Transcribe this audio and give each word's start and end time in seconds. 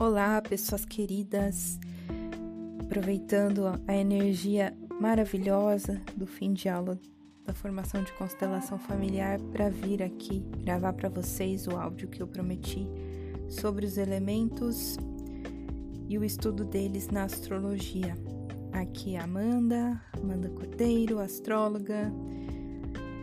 Olá, 0.00 0.40
pessoas 0.40 0.86
queridas. 0.86 1.78
Aproveitando 2.80 3.66
a 3.86 3.94
energia 3.94 4.74
maravilhosa 4.98 6.00
do 6.16 6.26
fim 6.26 6.54
de 6.54 6.70
aula 6.70 6.98
da 7.44 7.52
formação 7.52 8.02
de 8.02 8.10
constelação 8.14 8.78
familiar 8.78 9.38
para 9.52 9.68
vir 9.68 10.02
aqui 10.02 10.40
gravar 10.64 10.94
para 10.94 11.10
vocês 11.10 11.66
o 11.66 11.76
áudio 11.76 12.08
que 12.08 12.22
eu 12.22 12.26
prometi 12.26 12.88
sobre 13.46 13.84
os 13.84 13.98
elementos 13.98 14.96
e 16.08 16.16
o 16.16 16.24
estudo 16.24 16.64
deles 16.64 17.08
na 17.08 17.24
astrologia. 17.24 18.16
Aqui 18.72 19.16
é 19.16 19.20
Amanda, 19.20 20.00
Amanda 20.14 20.48
Cordeiro, 20.48 21.18
astróloga. 21.18 22.10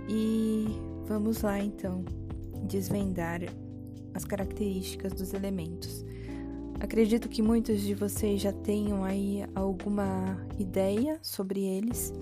E 0.08 0.68
vamos 1.08 1.42
lá 1.42 1.60
então 1.60 2.06
desvendar 2.68 3.42
as 4.14 4.24
características 4.24 5.14
dos 5.14 5.34
elementos. 5.34 6.06
Acredito 6.80 7.28
que 7.28 7.42
muitos 7.42 7.82
de 7.82 7.96
vocês 7.96 8.40
já 8.40 8.54
tenham 8.54 9.04
aí 9.04 9.44
alguma 9.56 10.38
ideia 10.60 11.18
sobre 11.24 11.64
eles. 11.64 12.14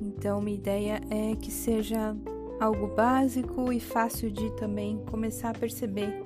Então, 0.00 0.40
minha 0.40 0.56
ideia 0.56 1.00
é 1.10 1.36
que 1.36 1.50
seja 1.50 2.16
algo 2.58 2.86
básico 2.88 3.70
e 3.72 3.78
fácil 3.78 4.30
de 4.30 4.50
também 4.52 4.98
começar 5.10 5.50
a 5.50 5.58
perceber, 5.58 6.22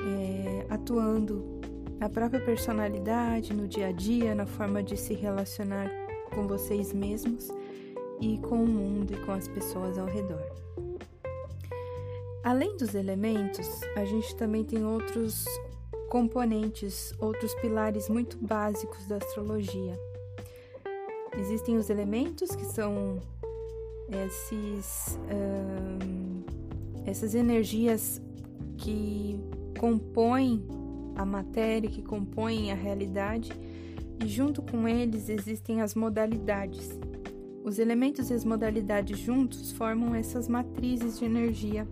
é, 0.00 0.66
atuando 0.68 1.60
na 1.98 2.08
própria 2.08 2.40
personalidade, 2.40 3.54
no 3.54 3.68
dia 3.68 3.88
a 3.88 3.92
dia, 3.92 4.34
na 4.34 4.46
forma 4.46 4.82
de 4.82 4.96
se 4.96 5.14
relacionar 5.14 5.90
com 6.34 6.46
vocês 6.48 6.92
mesmos 6.92 7.48
e 8.20 8.38
com 8.38 8.64
o 8.64 8.66
mundo 8.66 9.12
e 9.12 9.16
com 9.24 9.32
as 9.32 9.46
pessoas 9.46 9.98
ao 9.98 10.06
redor. 10.06 10.42
Além 12.44 12.76
dos 12.76 12.94
elementos, 12.94 13.68
a 13.96 14.04
gente 14.04 14.34
também 14.36 14.64
tem 14.64 14.84
outros 14.84 15.44
componentes, 16.08 17.14
outros 17.18 17.54
pilares 17.56 18.08
muito 18.08 18.38
básicos 18.38 19.06
da 19.06 19.16
astrologia. 19.16 19.98
Existem 21.38 21.76
os 21.76 21.90
elementos 21.90 22.50
que 22.54 22.64
são 22.64 23.20
esses, 24.26 25.18
essas 27.04 27.34
energias 27.34 28.20
que 28.78 29.38
compõem 29.78 30.64
a 31.14 31.24
matéria, 31.24 31.90
que 31.90 32.02
compõem 32.02 32.72
a 32.72 32.74
realidade, 32.74 33.52
e 34.24 34.26
junto 34.26 34.62
com 34.62 34.88
eles 34.88 35.28
existem 35.28 35.80
as 35.80 35.94
modalidades. 35.94 36.98
Os 37.62 37.78
elementos 37.78 38.30
e 38.30 38.34
as 38.34 38.44
modalidades 38.44 39.18
juntos 39.18 39.70
formam 39.72 40.14
essas 40.14 40.48
matrizes 40.48 41.18
de 41.18 41.24
energia 41.24 41.86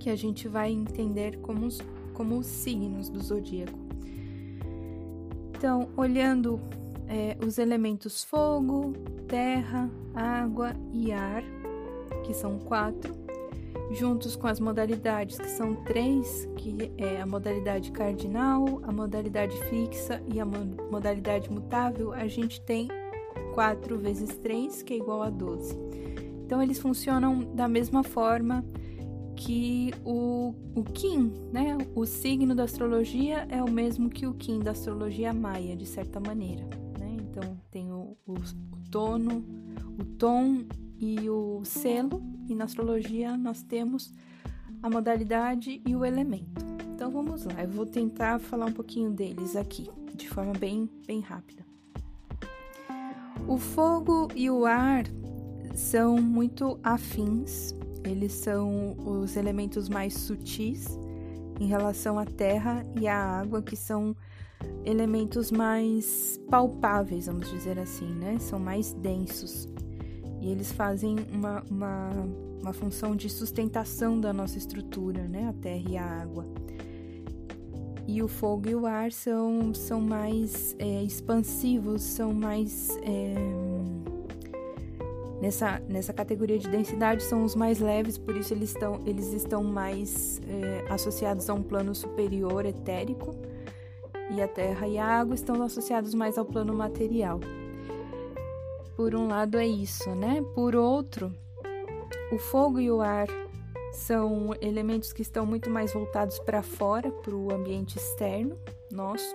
que 0.00 0.08
a 0.08 0.16
gente 0.16 0.48
vai 0.48 0.72
entender 0.72 1.38
como 1.38 1.66
os 1.66 1.78
como 2.12 2.38
os 2.38 2.46
signos 2.46 3.08
do 3.08 3.20
zodíaco. 3.20 3.78
Então, 5.56 5.88
olhando 5.96 6.60
é, 7.08 7.36
os 7.44 7.58
elementos 7.58 8.24
fogo, 8.24 8.92
terra, 9.28 9.90
água 10.14 10.72
e 10.92 11.12
ar, 11.12 11.44
que 12.24 12.34
são 12.34 12.58
quatro, 12.58 13.14
juntos 13.92 14.34
com 14.34 14.46
as 14.46 14.58
modalidades, 14.58 15.38
que 15.38 15.48
são 15.48 15.74
três, 15.74 16.48
que 16.56 16.92
é 16.96 17.20
a 17.20 17.26
modalidade 17.26 17.92
cardinal, 17.92 18.80
a 18.82 18.92
modalidade 18.92 19.56
fixa 19.68 20.22
e 20.32 20.40
a 20.40 20.44
modalidade 20.44 21.50
mutável, 21.50 22.12
a 22.12 22.26
gente 22.26 22.60
tem 22.60 22.88
4 23.54 23.98
vezes 23.98 24.36
3, 24.38 24.82
que 24.82 24.94
é 24.94 24.96
igual 24.96 25.22
a 25.22 25.30
12. 25.30 25.76
Então, 26.44 26.62
eles 26.62 26.78
funcionam 26.78 27.54
da 27.54 27.68
mesma 27.68 28.02
forma 28.02 28.64
que 29.44 29.92
o, 30.04 30.54
o 30.72 30.84
Kim, 30.84 31.32
né, 31.52 31.76
o 31.96 32.06
signo 32.06 32.54
da 32.54 32.62
astrologia 32.62 33.44
é 33.48 33.62
o 33.62 33.68
mesmo 33.68 34.08
que 34.08 34.24
o 34.24 34.34
Kim 34.34 34.60
da 34.60 34.70
astrologia 34.70 35.32
maia, 35.32 35.76
de 35.76 35.84
certa 35.84 36.20
maneira. 36.20 36.62
Né? 36.98 37.16
Então 37.20 37.58
tem 37.68 37.90
o, 37.90 38.16
o, 38.24 38.34
o 38.34 38.90
tono, 38.90 39.44
o 39.98 40.04
tom 40.04 40.64
e 40.96 41.28
o 41.28 41.60
selo, 41.64 42.22
e 42.48 42.54
na 42.54 42.64
astrologia 42.64 43.36
nós 43.36 43.64
temos 43.64 44.12
a 44.80 44.88
modalidade 44.88 45.82
e 45.84 45.96
o 45.96 46.04
elemento. 46.04 46.64
Então 46.94 47.10
vamos 47.10 47.44
lá, 47.44 47.64
eu 47.64 47.70
vou 47.70 47.84
tentar 47.84 48.38
falar 48.38 48.66
um 48.66 48.72
pouquinho 48.72 49.10
deles 49.10 49.56
aqui, 49.56 49.90
de 50.14 50.28
forma 50.28 50.52
bem, 50.52 50.88
bem 51.04 51.20
rápida. 51.20 51.66
O 53.48 53.58
fogo 53.58 54.28
e 54.36 54.48
o 54.48 54.64
ar 54.64 55.04
são 55.74 56.16
muito 56.18 56.78
afins 56.80 57.74
eles 58.04 58.32
são 58.32 58.96
os 58.98 59.36
elementos 59.36 59.88
mais 59.88 60.14
sutis 60.14 60.98
em 61.60 61.66
relação 61.66 62.18
à 62.18 62.24
terra 62.24 62.84
e 62.98 63.06
à 63.06 63.16
água, 63.16 63.62
que 63.62 63.76
são 63.76 64.16
elementos 64.84 65.50
mais 65.50 66.40
palpáveis, 66.50 67.26
vamos 67.26 67.50
dizer 67.50 67.78
assim, 67.78 68.12
né? 68.14 68.38
São 68.38 68.58
mais 68.58 68.92
densos. 68.92 69.68
E 70.40 70.48
eles 70.48 70.72
fazem 70.72 71.16
uma, 71.32 71.62
uma, 71.70 72.10
uma 72.60 72.72
função 72.72 73.14
de 73.14 73.28
sustentação 73.28 74.20
da 74.20 74.32
nossa 74.32 74.58
estrutura, 74.58 75.28
né? 75.28 75.48
A 75.48 75.52
terra 75.52 75.88
e 75.88 75.96
a 75.96 76.04
água. 76.04 76.46
E 78.06 78.20
o 78.22 78.28
fogo 78.28 78.68
e 78.68 78.74
o 78.74 78.84
ar 78.84 79.12
são, 79.12 79.72
são 79.72 80.00
mais 80.00 80.74
é, 80.78 81.02
expansivos, 81.02 82.02
são 82.02 82.34
mais. 82.34 82.88
É, 83.02 83.34
nessa, 85.42 85.82
nessa 85.88 86.12
categoria 86.12 86.56
de 86.56 86.68
densidade 86.68 87.24
são 87.24 87.42
os 87.42 87.56
mais 87.56 87.80
leves, 87.80 88.16
por 88.16 88.36
isso 88.36 88.54
eles 88.54 88.70
estão, 88.70 89.00
eles 89.04 89.32
estão 89.32 89.64
mais 89.64 90.40
é, 90.46 90.84
associados 90.88 91.50
a 91.50 91.54
um 91.54 91.62
plano 91.64 91.92
superior 91.96 92.64
etérico, 92.64 93.34
e 94.30 94.40
a 94.40 94.46
terra 94.46 94.86
e 94.86 94.98
a 94.98 95.04
água 95.04 95.34
estão 95.34 95.60
associados 95.60 96.14
mais 96.14 96.38
ao 96.38 96.44
plano 96.44 96.72
material. 96.72 97.40
Por 98.96 99.16
um 99.16 99.26
lado 99.26 99.58
é 99.58 99.66
isso, 99.66 100.14
né? 100.14 100.42
Por 100.54 100.76
outro, 100.76 101.34
o 102.30 102.38
fogo 102.38 102.78
e 102.78 102.88
o 102.88 103.00
ar 103.00 103.26
são 103.92 104.54
elementos 104.60 105.12
que 105.12 105.22
estão 105.22 105.44
muito 105.44 105.68
mais 105.68 105.92
voltados 105.92 106.38
para 106.38 106.62
fora, 106.62 107.10
para 107.10 107.34
o 107.34 107.52
ambiente 107.52 107.98
externo 107.98 108.56
nosso, 108.92 109.34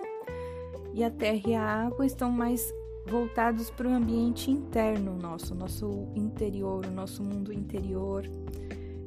e 0.94 1.04
a 1.04 1.10
terra 1.10 1.42
e 1.46 1.54
a 1.54 1.62
água 1.62 2.06
estão 2.06 2.30
mais 2.30 2.72
voltados 3.08 3.70
para 3.70 3.88
o 3.88 3.92
ambiente 3.92 4.50
interno 4.50 5.16
nosso, 5.16 5.54
nosso 5.54 6.08
interior, 6.14 6.86
o 6.86 6.90
nosso 6.90 7.22
mundo 7.22 7.52
interior 7.52 8.24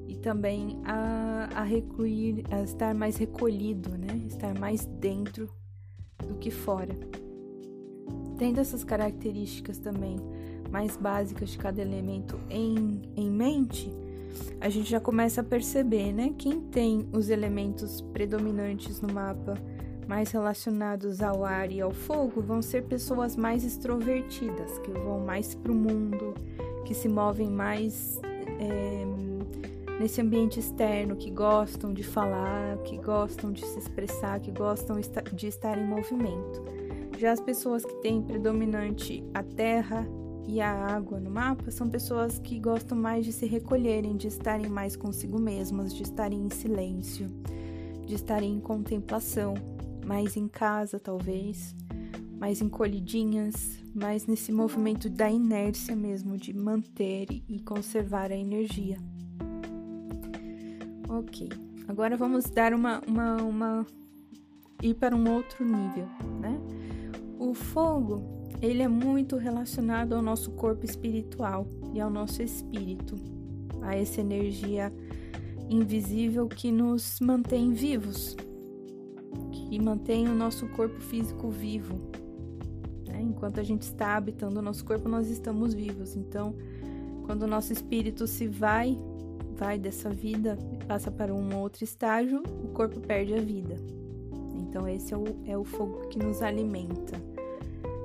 e 0.08 0.16
também 0.16 0.80
a, 0.84 1.50
a 1.56 1.64
recluir, 1.64 2.44
a 2.52 2.62
estar 2.62 2.94
mais 2.94 3.18
recolhido, 3.18 3.92
né? 3.98 4.22
Estar 4.28 4.58
mais 4.58 4.86
dentro 4.86 5.50
do 6.28 6.36
que 6.36 6.52
fora. 6.52 6.98
Tendo 8.38 8.60
essas 8.60 8.84
características 8.84 9.78
também 9.78 10.18
mais 10.70 10.98
básicas 10.98 11.50
de 11.50 11.58
cada 11.58 11.82
elemento 11.82 12.40
em, 12.50 13.02
em 13.16 13.30
mente, 13.30 13.92
a 14.60 14.70
gente 14.70 14.90
já 14.90 15.00
começa 15.00 15.42
a 15.42 15.44
perceber, 15.44 16.12
né? 16.12 16.34
Quem 16.38 16.60
tem 16.62 17.08
os 17.14 17.30
elementos 17.30 18.02
predominantes 18.02 19.00
no 19.00 19.14
mapa 19.14 19.54
mais 20.12 20.30
relacionados 20.30 21.22
ao 21.22 21.46
ar 21.46 21.72
e 21.72 21.80
ao 21.80 21.92
fogo 21.92 22.42
vão 22.42 22.62
ser 22.62 22.84
pessoas 22.84 23.38
mais 23.38 23.64
extrovertidas, 23.64 24.78
que 24.80 24.92
vão 24.92 25.22
mais 25.22 25.56
para 25.56 25.72
o 25.72 25.76
mundo, 25.76 26.36
que 26.84 26.94
se 26.94 27.08
movem 27.08 27.50
mais 27.50 28.20
é, 28.60 29.06
nesse 30.02 30.20
ambiente 30.20 30.60
externo, 30.60 31.16
que 31.16 31.32
gostam 31.32 31.94
de 31.94 32.04
falar, 32.04 32.78
que 32.80 32.98
gostam 32.98 33.54
de 33.54 33.66
se 33.66 33.80
expressar, 33.80 34.42
que 34.42 34.52
gostam 34.52 35.00
de 35.32 35.48
estar 35.48 35.78
em 35.78 35.88
movimento. 35.88 36.62
Já 37.18 37.32
as 37.32 37.40
pessoas 37.40 37.86
que 37.86 37.96
têm 38.02 38.22
predominante 38.22 39.24
a 39.34 39.42
terra 39.42 40.06
e 40.46 40.60
a 40.60 40.74
água 40.94 41.22
no 41.22 41.32
mapa 41.32 41.72
são 41.72 41.90
pessoas 41.90 42.38
que 42.38 42.60
gostam 42.60 42.98
mais 42.98 43.26
de 43.26 43.32
se 43.32 43.46
recolherem, 43.46 44.18
de 44.18 44.28
estarem 44.28 44.68
mais 44.68 44.97
consigo 44.97 45.40
mesmas, 45.40 45.96
de 45.96 46.03
estarem 46.03 46.41
em 46.41 46.50
silêncio, 46.50 47.30
de 48.06 48.14
estarem 48.14 48.56
em 48.56 48.59
contemplação 48.59 49.53
mais 50.06 50.36
em 50.36 50.48
casa, 50.48 51.00
talvez, 51.00 51.76
mais 52.40 52.62
encolhidinhas, 52.62 53.80
mais 53.94 54.26
nesse 54.26 54.52
movimento 54.52 55.09
da 55.09 55.30
inércia 55.30 55.96
mesmo, 55.96 56.38
de 56.38 56.53
manter 56.53 57.28
e 57.48 57.59
conservar 57.59 58.32
a 58.32 58.36
energia. 58.36 58.98
Ok, 61.08 61.50
agora 61.88 62.16
vamos 62.16 62.46
dar 62.46 62.74
uma, 62.74 63.02
uma, 63.06 63.36
uma 63.44 63.86
ir 64.82 64.96
para 64.96 65.16
um 65.16 65.30
outro 65.30 65.64
nível, 65.64 66.08
né? 66.40 66.59
O 67.38 67.54
fogo, 67.54 68.24
ele 68.62 68.82
é 68.82 68.88
muito 68.88 69.36
relacionado 69.36 70.14
ao 70.14 70.22
nosso 70.22 70.52
corpo 70.52 70.86
espiritual 70.86 71.68
e 71.94 72.00
ao 72.00 72.09
nosso 72.09 72.42
espírito, 72.42 73.16
a 73.82 73.96
essa 73.96 74.22
energia 74.22 74.92
invisível 75.70 76.47
que 76.47 76.72
nos 76.72 77.20
mantém 77.20 77.72
vivos, 77.72 78.36
e 79.70 79.80
mantém 79.80 80.28
o 80.28 80.36
nosso 80.36 80.68
corpo 80.68 81.00
físico 81.00 81.50
vivo. 81.50 81.96
Né? 83.08 83.22
Enquanto 83.22 83.60
a 83.60 83.64
gente 83.64 83.84
está 83.84 84.16
habitando 84.16 84.60
o 84.60 84.62
nosso 84.62 84.84
corpo, 84.84 85.08
nós 85.08 85.30
estamos 85.30 85.74
vivos. 85.74 86.16
Então, 86.16 86.56
quando 87.26 87.44
o 87.44 87.48
nosso 87.48 87.72
espírito 87.72 88.28
se 88.28 88.48
vai, 88.48 88.98
vai 89.56 89.78
dessa 89.80 90.10
vida, 90.10 90.58
passa 90.88 91.10
para 91.10 91.34
um 91.34 91.58
outro 91.58 91.84
estágio, 91.84 92.44
o 92.64 92.68
corpo 92.70 93.00
perde 93.00 93.34
a 93.34 93.42
vida. 93.42 93.76
Então, 94.60 94.88
esse 94.88 95.14
é 95.14 95.18
o, 95.18 95.24
é 95.46 95.58
o 95.58 95.64
fogo 95.64 96.08
que 96.08 96.20
nos 96.20 96.42
alimenta. 96.42 97.22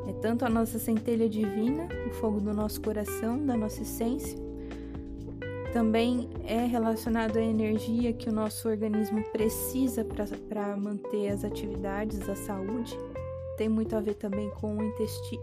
É 0.09 0.13
tanto 0.21 0.45
a 0.45 0.49
nossa 0.49 0.79
centelha 0.79 1.29
divina, 1.29 1.89
o 2.09 2.15
fogo 2.15 2.41
do 2.41 2.55
nosso 2.55 2.81
coração, 2.81 3.45
da 3.45 3.57
nossa 3.57 3.83
essência, 3.83 4.39
também 5.77 6.27
é 6.47 6.65
relacionado 6.65 7.37
à 7.37 7.43
energia 7.43 8.11
que 8.11 8.31
o 8.31 8.33
nosso 8.33 8.67
organismo 8.67 9.23
precisa 9.25 10.07
para 10.49 10.75
manter 10.75 11.29
as 11.29 11.45
atividades, 11.45 12.27
a 12.31 12.35
saúde. 12.35 12.99
Tem 13.59 13.69
muito 13.69 13.95
a 13.95 14.01
ver 14.01 14.15
também 14.15 14.49
com 14.53 14.75
o, 14.75 14.95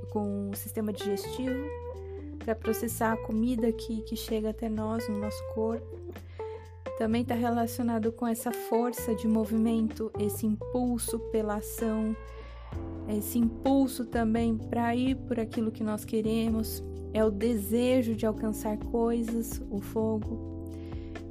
com 0.10 0.50
o 0.50 0.56
sistema 0.56 0.92
digestivo, 0.92 1.64
para 2.40 2.56
processar 2.56 3.14
a 3.14 3.18
comida 3.18 3.72
que, 3.72 4.02
que 4.02 4.16
chega 4.16 4.50
até 4.50 4.68
nós, 4.68 5.08
no 5.08 5.20
nosso 5.20 5.44
corpo. 5.54 6.00
Também 6.98 7.22
está 7.22 7.36
relacionado 7.36 8.12
com 8.12 8.26
essa 8.26 8.52
força 8.52 9.14
de 9.14 9.28
movimento, 9.28 10.12
esse 10.18 10.48
impulso 10.48 11.20
pela 11.32 11.58
ação, 11.58 12.18
esse 13.08 13.38
impulso 13.38 14.04
também 14.04 14.58
para 14.58 14.96
ir 14.96 15.16
por 15.16 15.40
aquilo 15.40 15.72
que 15.72 15.84
nós 15.84 16.04
queremos, 16.04 16.84
é 17.14 17.24
o 17.24 17.30
desejo 17.30 18.16
de 18.16 18.26
alcançar 18.26 18.78
coisas, 18.78 19.62
o 19.70 19.80
fogo. 19.80 20.54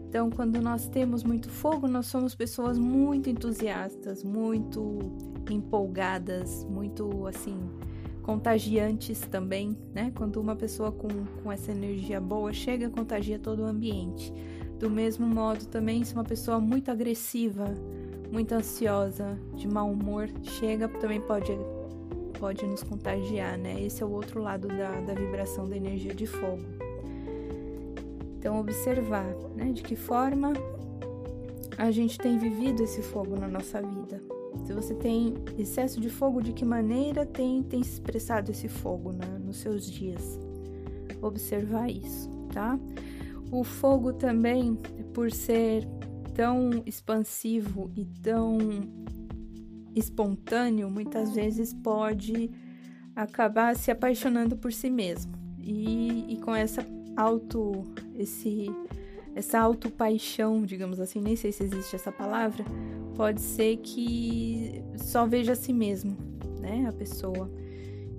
Então, 0.09 0.31
quando 0.31 0.61
nós 0.61 0.89
temos 0.89 1.25
muito 1.25 1.49
fogo, 1.49 1.89
nós 1.89 2.07
somos 2.07 2.35
pessoas 2.35 2.79
muito 2.79 3.31
entusiastas, 3.31 4.23
muito 4.23 4.99
empolgadas, 5.51 6.65
muito 6.65 7.27
assim, 7.27 7.59
contagiantes 8.23 9.21
também, 9.21 9.77
né? 9.95 10.13
Quando 10.15 10.41
uma 10.41 10.55
pessoa 10.55 10.93
com, 10.93 11.09
com 11.43 11.51
essa 11.51 11.73
energia 11.73 12.21
boa 12.21 12.53
chega, 12.53 12.89
contagia 12.89 13.39
todo 13.39 13.63
o 13.63 13.67
ambiente. 13.67 14.33
Do 14.79 14.91
mesmo 14.91 15.27
modo, 15.27 15.67
também, 15.67 16.05
se 16.05 16.15
uma 16.15 16.25
pessoa 16.25 16.61
muito 16.61 16.91
agressiva, 16.91 17.75
muito 18.31 18.53
ansiosa, 18.53 19.39
de 19.55 19.69
mau 19.69 19.91
humor, 19.91 20.29
chega, 20.43 20.89
também 20.89 21.21
pode, 21.21 21.53
pode 22.43 22.67
nos 22.67 22.83
contagiar, 22.83 23.57
né? 23.57 23.81
Esse 23.81 24.03
é 24.03 24.07
o 24.07 24.11
outro 24.11 24.43
lado 24.43 24.67
da, 24.67 25.01
da 25.03 25.15
vibração 25.15 25.69
da 25.69 25.77
energia 25.77 26.13
de 26.13 26.27
fogo. 26.27 26.65
Então, 28.37 28.59
observar, 28.59 29.33
né? 29.55 29.71
De 29.71 29.81
que 29.81 29.95
forma 29.95 30.53
a 31.79 31.93
gente 31.93 32.19
tem 32.19 32.39
vivido 32.39 32.83
esse 32.83 33.01
fogo 33.01 33.37
na 33.37 33.47
nossa 33.47 33.81
vida. 33.81 34.21
Se 34.67 34.73
você 34.73 34.93
tem 34.93 35.35
excesso 35.57 36.01
de 36.01 36.11
fogo, 36.11 36.43
de 36.43 36.53
que 36.53 36.65
maneira 36.65 37.25
tem, 37.25 37.63
tem 37.63 37.81
expressado 37.81 38.51
esse 38.51 38.67
fogo 38.67 39.13
né, 39.13 39.39
nos 39.39 39.59
seus 39.59 39.89
dias? 39.89 40.37
Observar 41.23 41.89
isso, 41.89 42.29
tá? 42.53 42.77
O 43.53 43.63
fogo 43.63 44.13
também, 44.13 44.75
por 45.15 45.31
ser 45.31 45.87
tão 46.35 46.83
expansivo 46.85 47.89
e 47.95 48.05
tão 48.05 48.59
espontâneo, 49.95 50.91
muitas 50.91 51.35
vezes 51.35 51.73
pode 51.73 52.51
acabar 53.15 53.77
se 53.77 53.91
apaixonando 53.91 54.57
por 54.57 54.73
si 54.73 54.91
mesmo. 54.91 55.33
E, 55.61 56.35
e 56.35 56.37
com 56.39 56.55
essa 56.55 56.85
auto, 57.17 57.87
esse, 58.19 58.67
essa 59.35 59.59
autopaixão, 59.61 60.65
digamos 60.65 61.01
assim, 61.01 61.21
nem 61.21 61.37
sei 61.37 61.53
se 61.53 61.63
existe 61.63 61.95
essa 61.95 62.11
palavra, 62.11 62.65
pode 63.15 63.41
ser 63.41 63.77
que 63.79 64.83
só 64.97 65.27
veja 65.27 65.53
a 65.53 65.57
si 65.57 65.73
mesmo, 65.73 66.17
né, 66.61 66.87
a 66.89 66.93
pessoa. 66.93 67.51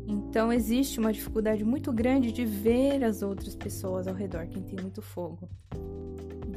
Então 0.08 0.52
existe 0.52 1.00
uma 1.00 1.14
dificuldade 1.14 1.64
muito 1.64 1.92
grande 1.92 2.32
de 2.32 2.46
ver 2.46 3.04
as 3.04 3.22
outras 3.22 3.56
pessoas 3.56 4.08
ao 4.08 4.14
redor, 4.14 4.48
quem 4.48 4.62
tem 4.62 4.80
muito 4.80 5.02
fogo. 5.02 5.50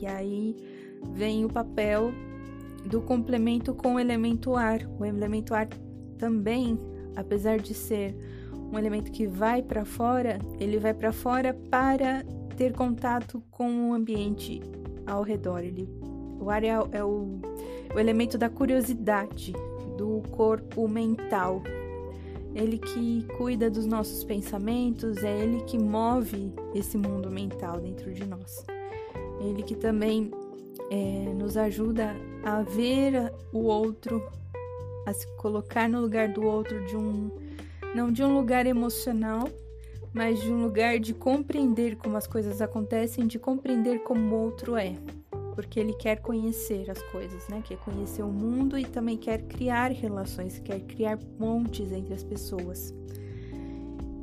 E 0.01 0.07
aí 0.07 0.57
vem 1.13 1.45
o 1.45 1.49
papel 1.49 2.13
do 2.89 3.01
complemento 3.01 3.75
com 3.75 3.95
o 3.95 4.01
elemento 4.01 4.55
ar. 4.55 4.81
O 4.99 5.05
elemento 5.05 5.55
ar 5.55 5.69
também, 6.19 6.79
apesar 7.15 7.59
de 7.59 7.75
ser 7.75 8.17
um 8.73 8.79
elemento 8.79 9.11
que 9.11 9.27
vai 9.27 9.63
para 9.63 9.85
fora, 9.85 10.39
ele 10.59 10.79
vai 10.79 10.95
para 10.95 11.13
fora 11.13 11.55
para 11.71 12.25
ter 12.57 12.73
contato 12.73 13.43
com 13.51 13.91
o 13.91 13.95
ambiente 13.95 14.61
ao 15.07 15.23
redor. 15.23 15.61
Ele, 15.61 15.89
o 16.41 16.51
ar 16.51 16.65
é, 16.65 16.69
é 16.69 17.05
o, 17.05 17.41
o 17.95 17.99
elemento 17.99 18.37
da 18.39 18.49
curiosidade, 18.49 19.53
do 19.97 20.23
corpo 20.31 20.89
mental. 20.89 21.63
Ele 22.55 22.79
que 22.79 23.27
cuida 23.37 23.71
dos 23.71 23.85
nossos 23.85 24.25
pensamentos, 24.25 25.23
é 25.23 25.43
ele 25.43 25.63
que 25.65 25.79
move 25.79 26.53
esse 26.75 26.97
mundo 26.97 27.31
mental 27.31 27.79
dentro 27.81 28.13
de 28.13 28.27
nós. 28.27 28.65
Ele 29.41 29.63
que 29.63 29.75
também 29.75 30.31
é, 30.91 31.33
nos 31.35 31.57
ajuda 31.57 32.15
a 32.45 32.63
ver 32.63 33.33
o 33.53 33.65
outro, 33.65 34.23
a 35.07 35.13
se 35.13 35.27
colocar 35.37 35.89
no 35.89 36.01
lugar 36.01 36.29
do 36.29 36.45
outro 36.45 36.85
de 36.87 36.97
um 36.97 37.31
não 37.95 38.13
de 38.13 38.23
um 38.23 38.35
lugar 38.35 38.67
emocional, 38.67 39.49
mas 40.13 40.41
de 40.41 40.51
um 40.51 40.63
lugar 40.63 40.99
de 40.99 41.15
compreender 41.15 41.97
como 41.97 42.17
as 42.17 42.27
coisas 42.27 42.61
acontecem, 42.61 43.27
de 43.27 43.39
compreender 43.39 44.01
como 44.01 44.35
o 44.35 44.39
outro 44.39 44.77
é, 44.77 44.95
porque 45.55 45.81
ele 45.81 45.95
quer 45.95 46.21
conhecer 46.21 46.91
as 46.91 47.01
coisas, 47.05 47.49
né? 47.49 47.63
Quer 47.65 47.79
conhecer 47.79 48.23
o 48.23 48.29
mundo 48.29 48.79
e 48.79 48.85
também 48.85 49.17
quer 49.17 49.43
criar 49.43 49.91
relações, 49.91 50.59
quer 50.59 50.81
criar 50.81 51.17
pontes 51.39 51.91
entre 51.91 52.13
as 52.13 52.23
pessoas. 52.23 52.95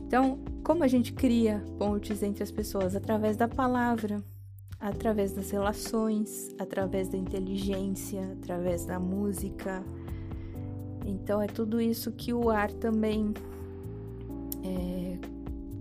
Então, 0.05 0.37
como 0.63 0.83
a 0.83 0.87
gente 0.87 1.11
cria 1.11 1.63
pontes 1.79 2.21
entre 2.21 2.43
as 2.43 2.51
pessoas 2.51 2.95
através 2.95 3.35
da 3.35 3.47
palavra, 3.47 4.23
através 4.83 5.31
das 5.31 5.49
relações, 5.49 6.53
através 6.59 7.07
da 7.07 7.17
inteligência, 7.17 8.21
através 8.33 8.83
da 8.85 8.99
música. 8.99 9.81
Então 11.05 11.41
é 11.41 11.47
tudo 11.47 11.79
isso 11.79 12.11
que 12.11 12.33
o 12.33 12.49
ar 12.49 12.69
também 12.69 13.33
é, 14.61 15.17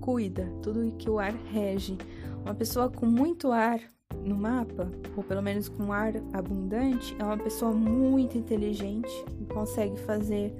cuida, 0.00 0.48
tudo 0.62 0.92
que 0.96 1.10
o 1.10 1.18
ar 1.18 1.34
rege. 1.52 1.98
Uma 2.44 2.54
pessoa 2.54 2.88
com 2.88 3.04
muito 3.04 3.50
ar 3.50 3.80
no 4.24 4.36
mapa, 4.36 4.88
ou 5.16 5.24
pelo 5.24 5.42
menos 5.42 5.68
com 5.68 5.92
ar 5.92 6.14
abundante, 6.32 7.16
é 7.18 7.24
uma 7.24 7.38
pessoa 7.38 7.72
muito 7.72 8.38
inteligente 8.38 9.10
e 9.40 9.44
consegue 9.46 9.98
fazer 9.98 10.54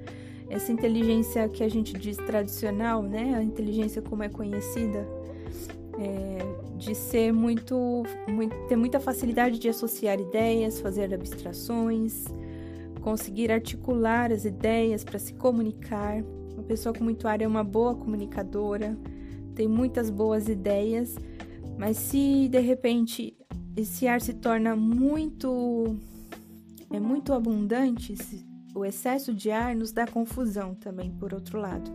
essa 0.51 0.73
inteligência 0.73 1.49
que 1.49 1.63
a 1.63 1.69
gente 1.69 1.93
diz 1.93 2.17
tradicional, 2.17 3.05
né? 3.05 3.37
A 3.37 3.43
inteligência 3.43 4.03
como 4.03 4.25
é 4.25 4.29
conhecida, 4.29 5.07
é, 6.01 6.39
de 6.83 6.95
ser 6.97 7.33
muito, 7.33 8.03
muito, 8.29 8.57
ter 8.67 8.77
muita 8.77 8.99
facilidade 8.99 9.59
de 9.59 9.69
associar 9.69 10.19
ideias, 10.19 10.81
fazer 10.81 11.15
abstrações, 11.15 12.25
conseguir 13.01 13.53
articular 13.53 14.33
as 14.33 14.45
ideias 14.45 15.05
para 15.05 15.19
se 15.19 15.33
comunicar. 15.35 16.23
Uma 16.53 16.65
pessoa 16.65 16.93
com 16.93 17.05
muito 17.05 17.29
ar 17.29 17.41
é 17.41 17.47
uma 17.47 17.63
boa 17.63 17.95
comunicadora, 17.95 18.99
tem 19.55 19.69
muitas 19.69 20.11
boas 20.11 20.49
ideias, 20.49 21.17
mas 21.79 21.97
se 21.97 22.49
de 22.49 22.59
repente 22.59 23.37
esse 23.77 24.09
ar 24.09 24.21
se 24.21 24.35
torna 24.35 24.75
muito 24.75 25.97
é 26.91 27.01
muito 27.01 27.33
abundante, 27.33 28.15
o 28.75 28.85
excesso 28.85 29.33
de 29.33 29.51
ar 29.51 29.75
nos 29.75 29.93
dá 29.93 30.07
confusão 30.07 30.75
também, 30.75 31.11
por 31.11 31.33
outro 31.33 31.59
lado. 31.59 31.91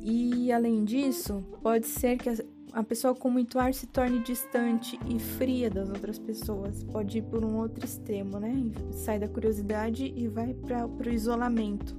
E 0.00 0.50
além 0.52 0.84
disso, 0.84 1.44
pode 1.62 1.86
ser 1.86 2.18
que 2.18 2.28
a 2.72 2.82
pessoa 2.82 3.14
com 3.14 3.28
muito 3.28 3.58
ar 3.58 3.74
se 3.74 3.86
torne 3.86 4.20
distante 4.20 4.98
e 5.06 5.18
fria 5.18 5.68
das 5.68 5.90
outras 5.90 6.18
pessoas. 6.18 6.82
Pode 6.84 7.18
ir 7.18 7.22
por 7.22 7.44
um 7.44 7.58
outro 7.58 7.84
extremo, 7.84 8.38
né? 8.40 8.54
Sai 8.92 9.18
da 9.18 9.28
curiosidade 9.28 10.12
e 10.16 10.26
vai 10.26 10.54
para 10.54 10.86
o 10.86 11.12
isolamento. 11.12 11.94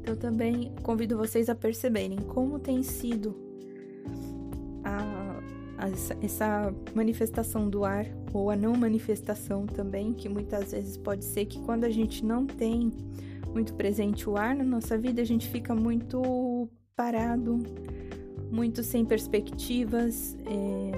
Então 0.00 0.16
também 0.16 0.74
convido 0.82 1.16
vocês 1.16 1.48
a 1.48 1.54
perceberem 1.54 2.18
como 2.18 2.58
tem 2.58 2.82
sido 2.82 3.36
a, 4.82 5.40
a, 5.78 5.88
essa 6.22 6.74
manifestação 6.94 7.68
do 7.68 7.84
ar 7.84 8.06
ou 8.32 8.50
a 8.50 8.56
não 8.56 8.74
manifestação 8.74 9.66
também, 9.66 10.12
que 10.12 10.28
muitas 10.28 10.72
vezes 10.72 10.96
pode 10.96 11.24
ser 11.24 11.46
que 11.46 11.60
quando 11.60 11.84
a 11.84 11.90
gente 11.90 12.24
não 12.24 12.46
tem 12.46 12.92
muito 13.52 13.74
presente 13.74 14.28
o 14.28 14.36
ar 14.36 14.54
na 14.54 14.64
nossa 14.64 14.98
vida, 14.98 15.22
a 15.22 15.24
gente 15.24 15.48
fica 15.48 15.74
muito 15.74 16.68
parado, 16.96 17.58
muito 18.54 18.84
sem 18.84 19.04
perspectivas, 19.04 20.36
é, 20.46 20.92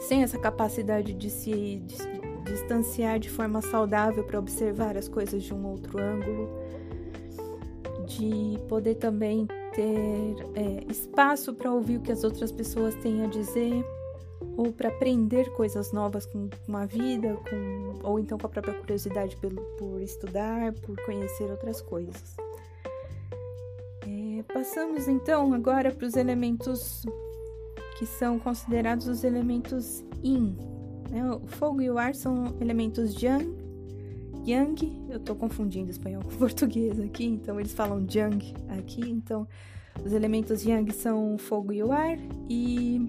sem 0.00 0.22
essa 0.22 0.38
capacidade 0.38 1.12
de 1.12 1.28
se 1.28 1.82
de, 1.84 1.96
distanciar 2.44 3.18
de 3.18 3.28
forma 3.28 3.60
saudável 3.60 4.24
para 4.24 4.38
observar 4.38 4.96
as 4.96 5.08
coisas 5.08 5.42
de 5.42 5.52
um 5.52 5.66
outro 5.66 6.00
ângulo, 6.00 6.48
de 8.06 8.58
poder 8.66 8.94
também 8.94 9.46
ter 9.74 10.36
é, 10.54 10.84
espaço 10.90 11.52
para 11.52 11.70
ouvir 11.70 11.98
o 11.98 12.00
que 12.00 12.10
as 12.10 12.24
outras 12.24 12.50
pessoas 12.50 12.94
têm 12.96 13.22
a 13.22 13.26
dizer 13.26 13.84
ou 14.56 14.72
para 14.72 14.88
aprender 14.88 15.50
coisas 15.52 15.92
novas 15.92 16.26
com, 16.26 16.48
com 16.66 16.76
a 16.76 16.86
vida, 16.86 17.38
com, 17.48 18.08
ou 18.08 18.18
então 18.18 18.38
com 18.38 18.46
a 18.46 18.50
própria 18.50 18.74
curiosidade 18.74 19.36
pelo, 19.36 19.62
por 19.78 20.00
estudar, 20.00 20.72
por 20.72 20.96
conhecer 21.04 21.50
outras 21.50 21.80
coisas. 21.80 22.36
Passamos 24.42 25.08
então 25.08 25.52
agora 25.52 25.92
para 25.92 26.06
os 26.06 26.14
elementos 26.14 27.04
que 27.98 28.06
são 28.06 28.38
considerados 28.38 29.06
os 29.06 29.24
elementos 29.24 30.04
Yin. 30.24 30.56
Né? 31.10 31.30
O 31.30 31.46
fogo 31.46 31.82
e 31.82 31.90
o 31.90 31.98
ar 31.98 32.14
são 32.14 32.56
elementos 32.60 33.20
Yang 33.22 33.62
yang. 34.44 35.06
Eu 35.08 35.20
tô 35.20 35.34
confundindo 35.34 35.90
espanhol 35.90 36.22
com 36.22 36.30
português 36.36 36.98
aqui, 37.00 37.24
então 37.24 37.58
eles 37.58 37.72
falam 37.72 38.06
yang 38.12 38.54
aqui. 38.68 39.00
Então, 39.00 39.46
os 40.04 40.12
elementos 40.12 40.64
yang 40.64 40.90
são 40.92 41.36
fogo 41.38 41.72
e 41.72 41.82
o 41.82 41.92
ar. 41.92 42.18
E 42.48 43.00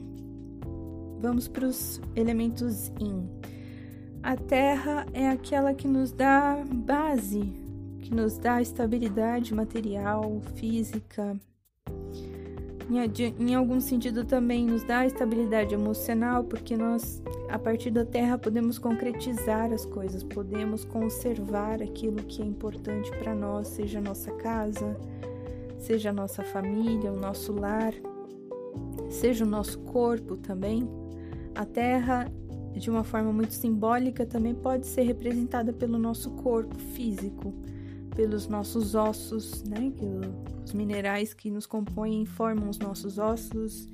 vamos 1.20 1.48
para 1.48 1.66
os 1.66 2.02
elementos 2.16 2.92
yin. 3.00 3.30
A 4.22 4.36
terra 4.38 5.06
é 5.14 5.28
aquela 5.30 5.74
que 5.74 5.88
nos 5.88 6.12
dá 6.12 6.64
base, 6.72 7.52
que 8.04 8.14
nos 8.14 8.38
dá 8.38 8.62
estabilidade 8.62 9.54
material, 9.54 10.42
física. 10.56 11.40
Em, 13.40 13.56
algum 13.56 13.80
sentido 13.80 14.26
também 14.26 14.66
nos 14.66 14.84
dá 14.84 15.06
estabilidade 15.06 15.74
emocional, 15.74 16.44
porque 16.44 16.76
nós, 16.76 17.24
a 17.50 17.58
partir 17.58 17.90
da 17.92 18.06
terra, 18.06 18.38
podemos 18.38 18.78
concretizar 18.78 19.72
as 19.72 19.86
coisas, 19.86 20.22
podemos 20.22 20.84
conservar 20.84 21.82
aquilo 21.82 22.18
que 22.18 22.42
é 22.42 22.46
importante 22.46 23.10
para 23.18 23.34
nós, 23.34 23.70
seja 23.70 24.00
a 24.00 24.02
nossa 24.02 24.32
casa, 24.34 24.96
seja 25.80 26.10
a 26.10 26.14
nossa 26.14 26.44
família, 26.44 27.12
o 27.12 27.20
nosso 27.20 27.54
lar, 27.54 27.94
seja 29.10 29.46
o 29.46 29.48
nosso 29.48 29.80
corpo 29.80 30.36
também. 30.36 30.88
A 31.56 31.66
terra 31.66 32.30
de 32.80 32.90
uma 32.90 33.04
forma 33.04 33.32
muito 33.32 33.54
simbólica, 33.54 34.26
também 34.26 34.54
pode 34.54 34.88
ser 34.88 35.04
representada 35.04 35.72
pelo 35.72 35.98
nosso 35.98 36.32
corpo 36.32 36.76
físico, 36.78 37.54
pelos 38.16 38.48
nossos 38.48 38.96
ossos, 38.96 39.64
né? 39.64 39.92
Que 39.96 40.06
os 40.64 40.74
minerais 40.74 41.34
que 41.34 41.50
nos 41.50 41.66
compõem 41.66 42.26
formam 42.26 42.70
os 42.70 42.80
nossos 42.80 43.18
ossos. 43.18 43.88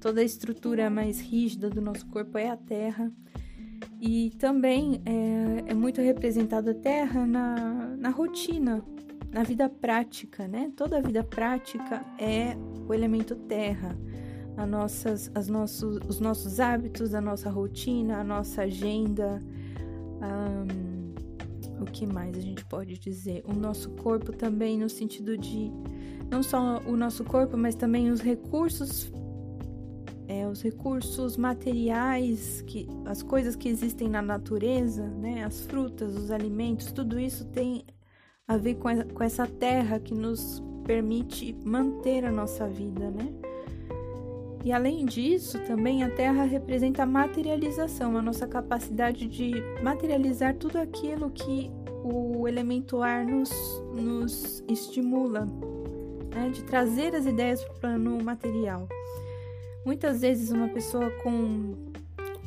Toda 0.00 0.20
a 0.20 0.24
estrutura 0.24 0.90
mais 0.90 1.20
rígida 1.20 1.70
do 1.70 1.80
nosso 1.80 2.06
corpo 2.06 2.38
é 2.38 2.50
a 2.50 2.56
terra. 2.56 3.12
E 4.00 4.30
também 4.38 5.00
é, 5.04 5.70
é 5.72 5.74
muito 5.74 6.00
representada 6.00 6.72
a 6.72 6.74
terra 6.74 7.26
na, 7.26 7.96
na 7.96 8.08
rotina, 8.10 8.84
na 9.30 9.42
vida 9.42 9.68
prática, 9.68 10.48
né? 10.48 10.72
Toda 10.76 10.98
a 10.98 11.00
vida 11.00 11.22
prática 11.22 12.04
é 12.18 12.56
o 12.88 12.92
elemento 12.92 13.34
terra 13.34 13.96
a 14.56 14.66
nossas, 14.66 15.30
as 15.34 15.48
nossos, 15.48 15.98
os 16.08 16.20
nossos 16.20 16.60
hábitos, 16.60 17.14
a 17.14 17.20
nossa 17.20 17.50
rotina, 17.50 18.18
a 18.18 18.24
nossa 18.24 18.62
agenda. 18.62 19.42
Um, 20.20 20.91
o 21.82 21.84
que 21.84 22.06
mais 22.06 22.36
a 22.36 22.40
gente 22.40 22.64
pode 22.64 22.98
dizer? 22.98 23.42
O 23.46 23.52
nosso 23.52 23.90
corpo 23.90 24.32
também, 24.32 24.78
no 24.78 24.88
sentido 24.88 25.36
de 25.36 25.70
não 26.30 26.42
só 26.42 26.80
o 26.86 26.96
nosso 26.96 27.24
corpo, 27.24 27.56
mas 27.56 27.74
também 27.74 28.10
os 28.10 28.20
recursos, 28.20 29.12
é, 30.26 30.48
os 30.48 30.62
recursos 30.62 31.36
materiais, 31.36 32.62
que, 32.62 32.88
as 33.04 33.22
coisas 33.22 33.54
que 33.54 33.68
existem 33.68 34.08
na 34.08 34.22
natureza, 34.22 35.06
né? 35.06 35.44
as 35.44 35.60
frutas, 35.60 36.16
os 36.16 36.30
alimentos, 36.30 36.90
tudo 36.90 37.20
isso 37.20 37.44
tem 37.46 37.84
a 38.48 38.56
ver 38.56 38.76
com, 38.76 38.88
essa 39.22 39.46
terra 39.46 39.98
que 39.98 40.14
nos 40.14 40.62
permite 40.84 41.54
manter 41.64 42.24
a 42.24 42.32
nossa 42.32 42.68
vida, 42.68 43.10
né? 43.10 43.32
E 44.64 44.72
além 44.72 45.04
disso, 45.04 45.58
também 45.60 46.04
a 46.04 46.10
Terra 46.10 46.44
representa 46.44 47.02
a 47.02 47.06
materialização, 47.06 48.16
a 48.16 48.22
nossa 48.22 48.46
capacidade 48.46 49.26
de 49.26 49.54
materializar 49.82 50.54
tudo 50.54 50.78
aquilo 50.78 51.30
que 51.30 51.70
o 52.04 52.46
elemento 52.46 53.02
ar 53.02 53.24
nos, 53.24 53.50
nos 53.92 54.62
estimula, 54.68 55.46
né? 56.34 56.50
de 56.52 56.62
trazer 56.64 57.14
as 57.14 57.26
ideias 57.26 57.62
para 57.64 57.72
o 57.72 57.80
plano 57.80 58.22
material. 58.22 58.88
Muitas 59.84 60.20
vezes, 60.20 60.50
uma 60.52 60.68
pessoa 60.68 61.10
com 61.22 61.74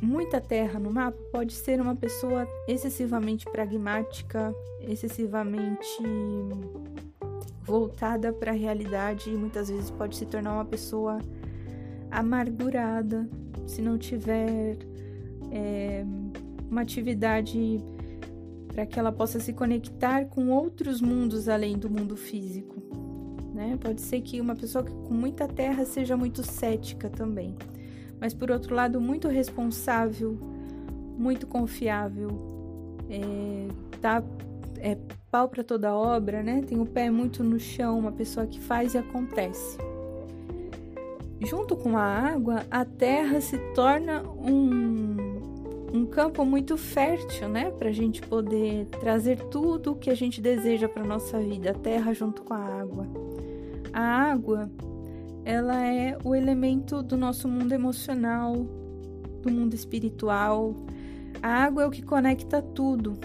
muita 0.02 0.40
terra 0.40 0.80
no 0.80 0.92
mapa 0.92 1.18
pode 1.32 1.54
ser 1.54 1.82
uma 1.82 1.96
pessoa 1.96 2.48
excessivamente 2.68 3.46
pragmática, 3.46 4.56
excessivamente 4.80 6.04
voltada 7.62 8.32
para 8.32 8.52
a 8.52 8.56
realidade 8.56 9.30
e 9.30 9.36
muitas 9.36 9.70
vezes 9.70 9.90
pode 9.90 10.16
se 10.16 10.26
tornar 10.26 10.54
uma 10.54 10.66
pessoa 10.66 11.20
amargurada, 12.20 13.28
se 13.68 13.82
não 13.82 13.98
tiver 13.98 14.78
é, 15.52 16.06
uma 16.70 16.82
atividade 16.82 17.84
para 18.68 18.86
que 18.86 19.00
ela 19.00 19.12
possa 19.12 19.40
se 19.40 19.54
conectar 19.54 20.26
com 20.26 20.50
outros 20.50 21.02
mundos 21.02 21.48
além 21.48 21.78
do 21.78 21.90
mundo 21.90 22.18
físico. 22.18 22.76
Né? 23.54 23.78
Pode 23.82 24.02
ser 24.02 24.22
que 24.22 24.42
uma 24.42 24.56
pessoa 24.56 24.84
com 24.84 25.14
muita 25.14 25.48
terra 25.48 25.86
seja 25.86 26.18
muito 26.18 26.44
cética 26.44 27.10
também, 27.10 27.56
mas 28.20 28.34
por 28.34 28.52
outro 28.52 28.76
lado, 28.76 29.00
muito 29.00 29.30
responsável, 29.30 30.38
muito 31.18 31.48
confiável, 31.48 32.30
é, 33.10 33.68
tá, 34.02 34.22
é 34.78 34.98
pau 35.32 35.48
para 35.48 35.64
toda 35.64 35.94
obra, 35.96 36.44
né? 36.44 36.62
Tem 36.62 36.80
o 36.80 36.86
pé 36.86 37.10
muito 37.10 37.44
no 37.44 37.60
chão, 37.60 38.00
uma 38.00 38.12
pessoa 38.12 38.46
que 38.46 38.60
faz 38.60 38.94
e 38.94 38.98
acontece. 38.98 39.78
Junto 41.46 41.76
com 41.76 41.96
a 41.96 42.02
água, 42.02 42.66
a 42.72 42.84
terra 42.84 43.40
se 43.40 43.56
torna 43.76 44.24
um, 44.24 45.16
um 45.94 46.06
campo 46.08 46.44
muito 46.44 46.76
fértil, 46.76 47.48
né? 47.48 47.70
Para 47.70 47.90
a 47.90 47.92
gente 47.92 48.20
poder 48.20 48.88
trazer 49.00 49.38
tudo 49.50 49.92
o 49.92 49.96
que 49.96 50.10
a 50.10 50.16
gente 50.16 50.42
deseja 50.42 50.90
para 50.90 51.04
nossa 51.04 51.40
vida. 51.40 51.70
A 51.70 51.74
terra 51.76 52.14
junto 52.14 52.42
com 52.42 52.56
a 52.56 52.58
água. 52.58 53.08
A 53.94 54.02
água, 54.02 54.72
ela 55.44 55.86
é 55.86 56.18
o 56.24 56.34
elemento 56.34 57.04
do 57.04 57.16
nosso 57.16 57.48
mundo 57.48 57.72
emocional, 57.72 58.56
do 59.44 59.52
mundo 59.52 59.76
espiritual. 59.76 60.74
A 61.44 61.64
água 61.64 61.84
é 61.84 61.86
o 61.86 61.92
que 61.92 62.02
conecta 62.02 62.60
tudo. 62.60 63.20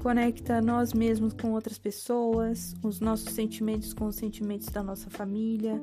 Conecta 0.00 0.62
nós 0.62 0.92
mesmos 0.92 1.32
com 1.32 1.52
outras 1.52 1.78
pessoas, 1.78 2.72
os 2.84 3.00
nossos 3.00 3.32
sentimentos 3.32 3.92
com 3.92 4.06
os 4.06 4.14
sentimentos 4.14 4.68
da 4.68 4.82
nossa 4.82 5.10
família 5.10 5.82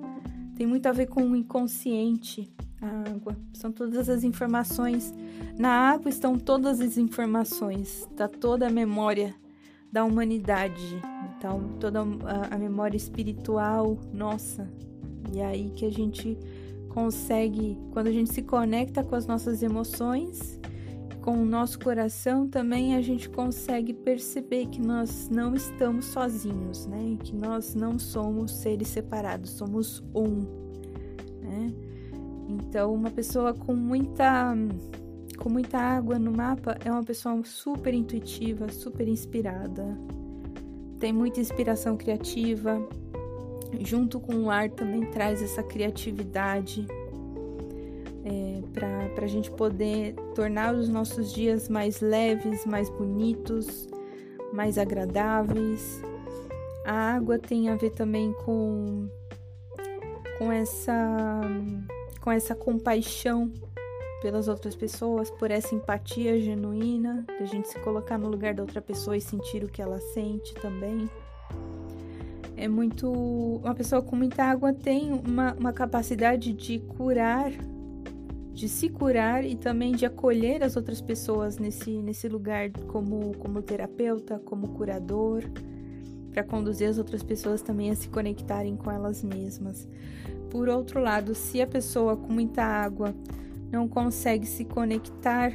tem 0.61 0.67
muito 0.67 0.85
a 0.85 0.91
ver 0.91 1.07
com 1.07 1.23
o 1.23 1.35
inconsciente, 1.35 2.47
a 2.79 3.09
água. 3.09 3.35
São 3.51 3.71
todas 3.71 4.07
as 4.07 4.23
informações. 4.23 5.11
Na 5.57 5.89
água 5.89 6.07
estão 6.07 6.37
todas 6.37 6.79
as 6.79 6.99
informações, 6.99 8.07
está 8.11 8.27
toda 8.27 8.67
a 8.67 8.69
memória 8.69 9.33
da 9.91 10.05
humanidade. 10.05 11.01
Então, 11.35 11.77
toda 11.79 12.01
a, 12.01 12.53
a 12.53 12.59
memória 12.59 12.95
espiritual 12.95 13.97
nossa. 14.13 14.71
E 15.33 15.39
é 15.39 15.47
aí 15.47 15.71
que 15.75 15.83
a 15.83 15.91
gente 15.91 16.37
consegue, 16.89 17.75
quando 17.89 18.05
a 18.05 18.11
gente 18.11 18.31
se 18.31 18.43
conecta 18.43 19.03
com 19.03 19.15
as 19.15 19.25
nossas 19.25 19.63
emoções, 19.63 20.59
com 21.21 21.33
o 21.33 21.45
nosso 21.45 21.79
coração, 21.79 22.47
também 22.47 22.95
a 22.95 23.01
gente 23.01 23.29
consegue 23.29 23.93
perceber 23.93 24.65
que 24.65 24.81
nós 24.81 25.29
não 25.29 25.53
estamos 25.53 26.05
sozinhos, 26.05 26.87
né? 26.87 27.17
Que 27.23 27.35
nós 27.35 27.75
não 27.75 27.99
somos 27.99 28.51
seres 28.51 28.87
separados, 28.87 29.51
somos 29.51 30.03
um, 30.15 30.39
né? 31.41 31.71
Então, 32.49 32.93
uma 32.93 33.11
pessoa 33.11 33.53
com 33.53 33.75
muita 33.75 34.53
com 35.37 35.49
muita 35.49 35.79
água 35.79 36.19
no 36.19 36.31
mapa 36.31 36.77
é 36.85 36.91
uma 36.91 37.03
pessoa 37.03 37.43
super 37.43 37.93
intuitiva, 37.93 38.69
super 38.69 39.07
inspirada. 39.07 39.97
Tem 40.99 41.11
muita 41.11 41.39
inspiração 41.39 41.97
criativa. 41.97 42.79
Junto 43.79 44.19
com 44.19 44.35
o 44.35 44.51
ar 44.51 44.69
também 44.69 45.01
traz 45.09 45.41
essa 45.41 45.63
criatividade, 45.63 46.85
é, 48.23 48.61
para 49.13 49.25
a 49.25 49.27
gente 49.27 49.49
poder 49.51 50.13
tornar 50.35 50.73
os 50.73 50.87
nossos 50.87 51.33
dias 51.33 51.67
mais 51.69 52.01
leves, 52.01 52.65
mais 52.65 52.89
bonitos, 52.89 53.87
mais 54.53 54.77
agradáveis. 54.77 56.01
A 56.85 57.15
água 57.15 57.37
tem 57.39 57.69
a 57.69 57.75
ver 57.75 57.91
também 57.91 58.33
com, 58.45 59.07
com, 60.37 60.51
essa, 60.51 61.41
com 62.19 62.31
essa 62.31 62.55
compaixão 62.55 63.51
pelas 64.21 64.47
outras 64.47 64.75
pessoas, 64.75 65.31
por 65.31 65.49
essa 65.49 65.73
empatia 65.73 66.39
genuína, 66.39 67.25
de 67.37 67.43
a 67.43 67.45
gente 67.45 67.67
se 67.67 67.79
colocar 67.79 68.19
no 68.19 68.29
lugar 68.29 68.53
da 68.53 68.61
outra 68.61 68.81
pessoa 68.81 69.17
e 69.17 69.21
sentir 69.21 69.63
o 69.63 69.67
que 69.67 69.81
ela 69.81 69.99
sente 69.99 70.53
também. 70.55 71.09
É 72.55 72.67
muito. 72.67 73.09
Uma 73.11 73.73
pessoa 73.73 74.03
com 74.03 74.15
muita 74.15 74.43
água 74.43 74.71
tem 74.71 75.11
uma, 75.11 75.53
uma 75.53 75.73
capacidade 75.73 76.53
de 76.53 76.77
curar 76.79 77.51
de 78.53 78.67
se 78.67 78.89
curar 78.89 79.45
e 79.45 79.55
também 79.55 79.93
de 79.93 80.05
acolher 80.05 80.63
as 80.63 80.75
outras 80.75 81.01
pessoas 81.01 81.57
nesse, 81.57 82.01
nesse 82.01 82.27
lugar 82.27 82.69
como, 82.87 83.35
como 83.37 83.61
terapeuta, 83.61 84.39
como 84.39 84.69
curador, 84.69 85.43
para 86.31 86.43
conduzir 86.43 86.89
as 86.89 86.97
outras 86.97 87.23
pessoas 87.23 87.61
também 87.61 87.91
a 87.91 87.95
se 87.95 88.09
conectarem 88.09 88.75
com 88.75 88.91
elas 88.91 89.23
mesmas. 89.23 89.87
Por 90.49 90.67
outro 90.69 90.99
lado, 90.99 91.33
se 91.33 91.61
a 91.61 91.67
pessoa 91.67 92.17
com 92.17 92.31
muita 92.31 92.63
água 92.63 93.15
não 93.71 93.87
consegue 93.87 94.45
se 94.45 94.65
conectar 94.65 95.53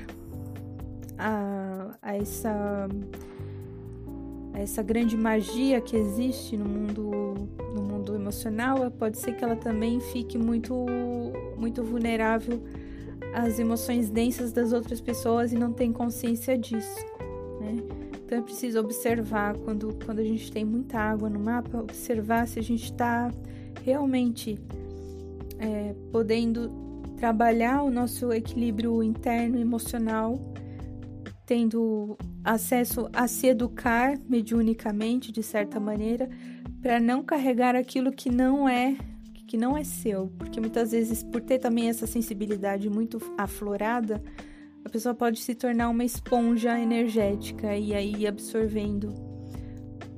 a, 1.19 1.97
a 2.01 2.17
essa 2.17 2.89
essa 4.55 4.83
grande 4.83 5.19
magia 5.19 5.83
que 5.83 5.95
existe 5.95 6.57
no 6.57 6.65
mundo 6.65 7.35
no 7.75 7.83
mundo 7.83 8.15
emocional, 8.15 8.91
pode 8.91 9.19
ser 9.19 9.35
que 9.35 9.45
ela 9.45 9.57
também 9.57 10.01
fique 10.01 10.39
muito 10.39 10.87
muito 11.59 11.83
vulnerável 11.85 12.63
as 13.35 13.59
emoções 13.59 14.11
densas 14.11 14.53
das 14.53 14.73
outras 14.73 15.01
pessoas 15.01 15.53
e 15.53 15.57
não 15.57 15.73
tem 15.73 15.93
consciência 15.93 16.57
disso, 16.57 16.97
né? 17.61 17.77
Então 18.25 18.39
é 18.39 18.43
preciso 18.43 18.81
observar 18.81 19.57
quando, 19.59 19.97
quando 20.05 20.19
a 20.19 20.25
gente 20.25 20.51
tem 20.51 20.65
muita 20.65 20.99
água 20.99 21.31
no 21.31 21.39
mapa, 21.39 21.79
observar 21.79 22.49
se 22.49 22.59
a 22.59 22.63
gente 22.63 22.85
está 22.85 23.31
realmente 23.85 24.59
é, 25.61 25.95
podendo 26.11 26.71
trabalhar 27.17 27.83
o 27.83 27.91
nosso 27.91 28.33
equilíbrio 28.33 29.03
interno 29.03 29.59
emocional, 29.59 30.39
tendo 31.47 32.19
acesso 32.45 33.09
a 33.13 33.29
se 33.29 33.47
educar 33.47 34.19
mediunicamente 34.29 35.31
de 35.31 35.43
certa 35.43 35.79
maneira, 35.79 36.29
para 36.83 36.99
não 37.01 37.23
carregar 37.23 37.77
aquilo 37.77 38.13
que 38.13 38.29
não 38.29 38.69
é 38.69 38.97
que 39.47 39.57
não 39.57 39.77
é 39.77 39.85
seu, 39.85 40.29
porque 40.39 40.61
muitas 40.61 40.91
vezes 40.91 41.23
por 41.23 41.41
ter 41.41 41.59
também 41.59 41.89
essa 41.89 42.07
sensibilidade 42.07 42.91
muito 42.91 43.19
aflorada, 43.39 44.23
a 44.85 44.89
pessoa 44.89 45.15
pode 45.15 45.41
se 45.41 45.55
tornar 45.55 45.89
uma 45.89 46.05
esponja 46.05 46.79
energética 46.79 47.77
e 47.77 47.95
aí 47.95 48.27
absorvendo 48.27 49.15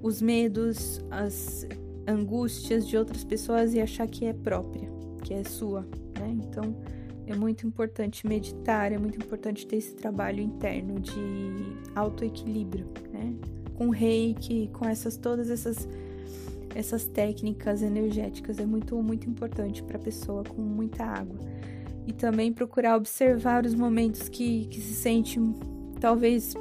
os 0.02 0.22
medos, 0.22 1.00
as 1.10 1.66
angústias 2.06 2.86
de 2.86 2.96
outras 2.96 3.24
pessoas 3.24 3.74
e 3.74 3.80
achar 3.80 4.06
que 4.06 4.24
é 4.24 4.32
própria, 4.32 4.88
que 5.22 5.34
é 5.34 5.44
sua, 5.44 5.82
né? 6.18 6.30
Então, 6.30 6.76
é 7.26 7.34
muito 7.34 7.66
importante 7.66 8.26
meditar, 8.26 8.92
é 8.92 8.98
muito 8.98 9.18
importante 9.18 9.66
ter 9.66 9.76
esse 9.76 9.94
trabalho 9.94 10.40
interno 10.40 10.98
de 10.98 11.20
autoequilíbrio, 11.94 12.86
né? 13.12 13.34
Com 13.74 13.90
reiki, 13.90 14.70
com 14.72 14.88
essas 14.88 15.16
todas 15.16 15.50
essas 15.50 15.86
essas 16.74 17.04
técnicas 17.06 17.82
energéticas 17.82 18.58
é 18.58 18.66
muito 18.66 18.96
muito 19.02 19.28
importante 19.28 19.82
para 19.82 19.96
a 19.96 20.00
pessoa 20.00 20.44
com 20.44 20.60
muita 20.60 21.04
água. 21.04 21.38
E 22.06 22.12
também 22.12 22.52
procurar 22.52 22.96
observar 22.96 23.66
os 23.66 23.74
momentos 23.74 24.28
que, 24.28 24.66
que 24.66 24.80
se 24.80 24.94
sente 24.94 25.38
talvez 26.00 26.54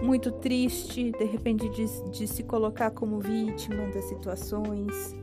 muito 0.00 0.30
triste, 0.30 1.12
de 1.12 1.24
repente 1.24 1.68
de, 1.70 2.10
de 2.10 2.26
se 2.26 2.42
colocar 2.42 2.90
como 2.90 3.20
vítima 3.20 3.86
das 3.88 4.04
situações 4.04 5.14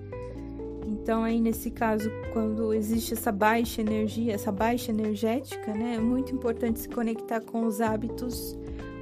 então, 1.10 1.24
aí 1.24 1.40
nesse 1.40 1.72
caso, 1.72 2.12
quando 2.34 2.74
existe 2.74 3.14
essa 3.14 3.32
baixa 3.32 3.82
energia, 3.82 4.34
essa 4.34 4.52
baixa 4.52 4.92
energética, 4.92 5.74
né, 5.74 5.96
é 5.96 6.00
muito 6.00 6.34
importante 6.34 6.80
se 6.80 6.90
conectar 6.90 7.42
com 7.42 7.66
os 7.66 7.80
hábitos, 7.80 8.58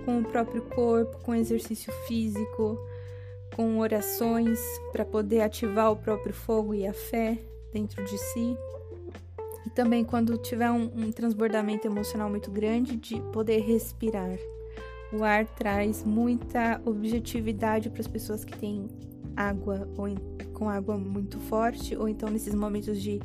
com 0.06 0.20
o 0.20 0.24
próprio 0.24 0.62
corpo, 0.62 1.18
com 1.24 1.34
exercício 1.34 1.92
físico, 2.08 2.78
com 3.58 3.80
orações 3.80 4.62
para 4.92 5.04
poder 5.04 5.42
ativar 5.42 5.92
o 5.92 5.96
próprio 5.96 6.32
fogo 6.32 6.76
e 6.76 6.86
a 6.86 6.94
fé 6.94 7.40
dentro 7.74 8.06
de 8.06 8.16
si. 8.16 8.56
E 9.66 9.70
também 9.72 10.06
quando 10.06 10.38
tiver 10.38 10.70
um, 10.70 10.84
um 10.96 11.12
transbordamento 11.12 11.88
emocional 11.88 12.30
muito 12.30 12.52
grande, 12.52 12.96
de 12.96 13.20
poder 13.34 13.62
respirar. 13.62 14.38
O 15.12 15.24
ar 15.24 15.46
traz 15.46 16.04
muita 16.04 16.80
objetividade 16.86 17.90
para 17.90 18.02
as 18.02 18.08
pessoas 18.08 18.46
que 18.46 18.56
têm 18.56 18.88
água 19.36 19.90
ou 19.98 20.08
com 20.54 20.70
água 20.70 20.96
muito 20.96 21.40
forte, 21.40 21.96
ou 21.96 22.08
então 22.08 22.30
nesses 22.30 22.54
momentos 22.54 23.02
de 23.02 23.20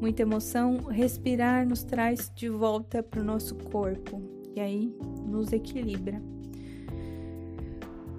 muita 0.00 0.22
emoção, 0.22 0.84
respirar 0.84 1.66
nos 1.66 1.82
traz 1.82 2.30
de 2.34 2.48
volta 2.48 3.02
para 3.02 3.20
o 3.20 3.24
nosso 3.24 3.56
corpo 3.56 4.22
e 4.54 4.60
aí 4.60 4.94
nos 5.26 5.52
equilibra. 5.52 6.22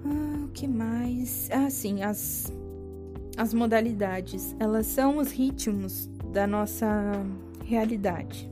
Ah, 0.06 0.44
o 0.44 0.48
que 0.48 0.68
mais? 0.68 1.48
Ah, 1.52 1.68
sim, 1.68 2.02
as, 2.02 2.52
as 3.36 3.52
modalidades. 3.52 4.54
Elas 4.58 4.86
são 4.86 5.18
os 5.18 5.32
ritmos 5.32 6.08
da 6.32 6.46
nossa 6.46 6.86
realidade. 7.64 8.50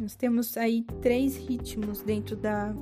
Nós 0.00 0.14
temos 0.14 0.56
aí 0.56 0.84
três 1.02 1.36
ritmos 1.36 2.02
dentro 2.02 2.36
da, 2.36 2.74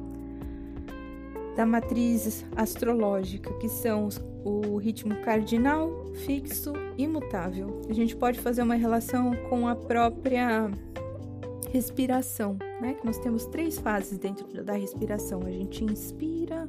da 1.56 1.66
matriz 1.66 2.44
astrológica, 2.56 3.52
que 3.54 3.68
são 3.68 4.08
o 4.44 4.76
ritmo 4.76 5.16
cardinal, 5.22 5.90
fixo 6.26 6.72
e 6.96 7.06
mutável. 7.06 7.82
A 7.88 7.92
gente 7.92 8.16
pode 8.16 8.40
fazer 8.40 8.62
uma 8.62 8.74
relação 8.74 9.34
com 9.48 9.66
a 9.66 9.74
própria 9.74 10.70
respiração, 11.72 12.56
né? 12.80 12.94
Que 12.94 13.04
nós 13.04 13.18
temos 13.18 13.44
três 13.46 13.78
fases 13.78 14.16
dentro 14.18 14.46
da 14.64 14.72
respiração. 14.74 15.42
A 15.44 15.50
gente 15.50 15.84
inspira, 15.84 16.68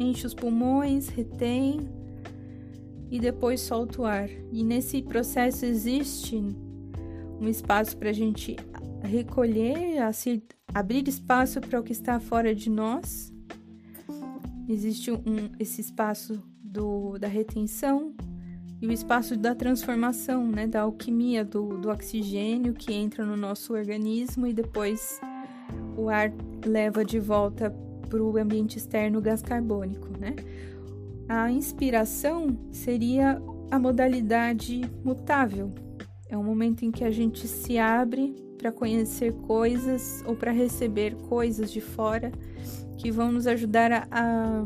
enche 0.00 0.26
os 0.26 0.34
pulmões, 0.34 1.08
retém 1.08 1.88
e 3.10 3.20
depois 3.20 3.60
solta 3.60 4.00
o 4.00 4.04
ar. 4.04 4.28
E 4.50 4.64
nesse 4.64 5.02
processo 5.02 5.66
existe 5.66 6.36
um 7.40 7.48
espaço 7.48 7.96
para 7.96 8.10
a 8.10 8.12
gente 8.12 8.56
recolher, 9.02 9.98
abrir 10.74 11.06
espaço 11.08 11.60
para 11.60 11.78
o 11.78 11.82
que 11.82 11.92
está 11.92 12.18
fora 12.18 12.54
de 12.54 12.70
nós. 12.70 13.32
Existe 14.68 15.10
um, 15.10 15.50
esse 15.58 15.80
espaço 15.80 16.40
do, 16.62 17.18
da 17.18 17.26
retenção 17.26 18.14
e 18.80 18.86
o 18.86 18.92
espaço 18.92 19.36
da 19.36 19.54
transformação, 19.54 20.46
né, 20.46 20.66
da 20.66 20.82
alquimia 20.82 21.44
do, 21.44 21.76
do 21.78 21.90
oxigênio 21.90 22.72
que 22.72 22.92
entra 22.92 23.26
no 23.26 23.36
nosso 23.36 23.74
organismo 23.74 24.46
e 24.46 24.54
depois 24.54 25.20
o 25.96 26.08
ar 26.08 26.32
leva 26.64 27.04
de 27.04 27.18
volta 27.18 27.74
para 28.10 28.22
o 28.22 28.36
ambiente 28.36 28.76
externo 28.76 29.20
gás 29.20 29.40
carbônico, 29.40 30.08
né? 30.18 30.34
A 31.28 31.50
inspiração 31.50 32.58
seria 32.72 33.40
a 33.70 33.78
modalidade 33.78 34.82
mutável. 35.04 35.72
É 36.28 36.36
um 36.36 36.42
momento 36.42 36.84
em 36.84 36.90
que 36.90 37.04
a 37.04 37.10
gente 37.10 37.46
se 37.46 37.78
abre 37.78 38.34
para 38.58 38.72
conhecer 38.72 39.32
coisas 39.32 40.22
ou 40.26 40.34
para 40.34 40.50
receber 40.50 41.14
coisas 41.28 41.72
de 41.72 41.80
fora 41.80 42.30
que 42.98 43.10
vão 43.10 43.32
nos 43.32 43.46
ajudar 43.46 43.92
a, 43.92 44.08
a 44.10 44.64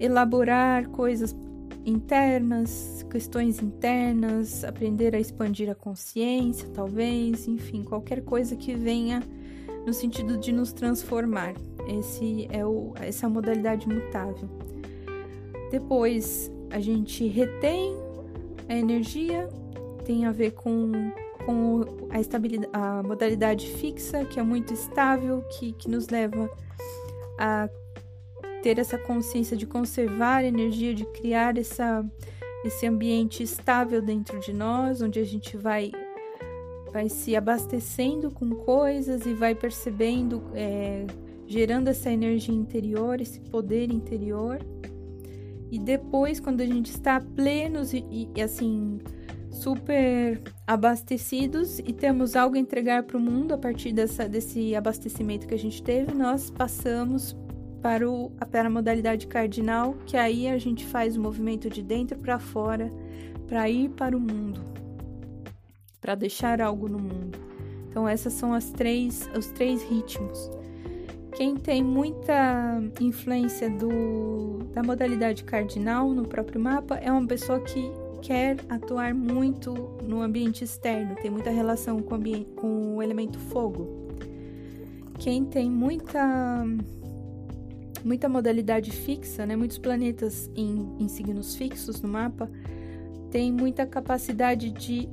elaborar 0.00 0.88
coisas 0.88 1.36
internas, 1.84 3.06
questões 3.08 3.62
internas, 3.62 4.64
aprender 4.64 5.14
a 5.14 5.20
expandir 5.20 5.70
a 5.70 5.74
consciência, 5.74 6.68
talvez, 6.74 7.46
enfim, 7.46 7.84
qualquer 7.84 8.22
coisa 8.22 8.56
que 8.56 8.74
venha 8.74 9.22
no 9.86 9.92
sentido 9.92 10.36
de 10.36 10.50
nos 10.50 10.72
transformar. 10.72 11.54
Esse 11.86 12.48
é 12.50 12.64
o, 12.64 12.92
essa 12.96 13.28
modalidade 13.28 13.88
mutável. 13.88 14.48
Depois 15.70 16.50
a 16.70 16.80
gente 16.80 17.26
retém 17.26 17.96
a 18.68 18.74
energia, 18.76 19.48
tem 20.04 20.26
a 20.26 20.32
ver 20.32 20.52
com, 20.52 20.92
com 21.44 21.84
a, 22.10 22.20
estabilidade, 22.20 22.70
a 22.72 23.02
modalidade 23.02 23.66
fixa, 23.66 24.24
que 24.24 24.38
é 24.38 24.42
muito 24.42 24.72
estável, 24.72 25.42
que, 25.50 25.72
que 25.72 25.88
nos 25.88 26.08
leva 26.08 26.50
a 27.38 27.68
ter 28.62 28.78
essa 28.78 28.98
consciência 28.98 29.56
de 29.56 29.66
conservar 29.66 30.38
a 30.38 30.44
energia, 30.44 30.94
de 30.94 31.04
criar 31.04 31.56
essa, 31.56 32.04
esse 32.64 32.86
ambiente 32.86 33.42
estável 33.42 34.02
dentro 34.02 34.40
de 34.40 34.52
nós, 34.52 35.00
onde 35.00 35.20
a 35.20 35.24
gente 35.24 35.56
vai, 35.56 35.92
vai 36.92 37.08
se 37.08 37.36
abastecendo 37.36 38.30
com 38.30 38.50
coisas 38.50 39.24
e 39.24 39.34
vai 39.34 39.54
percebendo, 39.54 40.42
é, 40.54 41.06
gerando 41.46 41.88
essa 41.88 42.10
energia 42.10 42.54
interior, 42.54 43.20
esse 43.20 43.40
poder 43.40 43.90
interior. 43.90 44.58
E 45.70 45.78
depois, 45.78 46.40
quando 46.40 46.60
a 46.60 46.66
gente 46.66 46.90
está 46.90 47.20
plenos 47.20 47.92
e, 47.92 48.04
e 48.34 48.40
assim, 48.40 48.98
super 49.50 50.40
abastecidos 50.66 51.78
e 51.80 51.92
temos 51.92 52.36
algo 52.36 52.56
a 52.56 52.58
entregar 52.58 53.02
para 53.04 53.16
o 53.16 53.20
mundo 53.20 53.54
a 53.54 53.58
partir 53.58 53.92
dessa, 53.92 54.28
desse 54.28 54.74
abastecimento 54.74 55.46
que 55.46 55.54
a 55.54 55.58
gente 55.58 55.82
teve, 55.82 56.12
nós 56.12 56.50
passamos 56.50 57.36
para, 57.80 58.08
o, 58.08 58.30
para 58.50 58.66
a 58.66 58.70
modalidade 58.70 59.26
cardinal, 59.26 59.94
que 60.06 60.16
aí 60.16 60.48
a 60.48 60.58
gente 60.58 60.84
faz 60.84 61.16
o 61.16 61.20
movimento 61.20 61.70
de 61.70 61.82
dentro 61.82 62.18
para 62.18 62.38
fora, 62.38 62.92
para 63.48 63.68
ir 63.70 63.90
para 63.90 64.16
o 64.16 64.20
mundo, 64.20 64.60
para 66.00 66.14
deixar 66.14 66.60
algo 66.60 66.88
no 66.88 66.98
mundo. 66.98 67.38
Então 67.88 68.06
essas 68.06 68.32
são 68.34 68.52
as 68.52 68.70
três, 68.70 69.28
os 69.36 69.46
três 69.46 69.82
ritmos. 69.82 70.50
Quem 71.36 71.54
tem 71.54 71.84
muita 71.84 72.82
influência 72.98 73.68
do, 73.68 74.64
da 74.72 74.82
modalidade 74.82 75.44
cardinal 75.44 76.08
no 76.08 76.26
próprio 76.26 76.58
mapa 76.58 76.96
é 76.96 77.12
uma 77.12 77.26
pessoa 77.26 77.60
que 77.60 77.92
quer 78.22 78.56
atuar 78.70 79.12
muito 79.12 79.74
no 80.02 80.22
ambiente 80.22 80.64
externo, 80.64 81.14
tem 81.16 81.30
muita 81.30 81.50
relação 81.50 82.00
com, 82.00 82.18
com 82.56 82.96
o 82.96 83.02
elemento 83.02 83.38
fogo. 83.38 84.08
Quem 85.18 85.44
tem 85.44 85.70
muita 85.70 86.64
muita 88.02 88.28
modalidade 88.30 88.90
fixa, 88.90 89.44
né? 89.44 89.56
Muitos 89.56 89.76
planetas 89.76 90.50
em, 90.56 90.96
em 90.98 91.06
signos 91.06 91.54
fixos 91.54 92.00
no 92.00 92.08
mapa 92.08 92.50
têm 93.30 93.52
muita 93.52 93.84
capacidade 93.84 94.70
de 94.70 95.06